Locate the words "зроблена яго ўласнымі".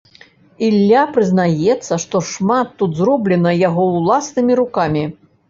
3.01-4.53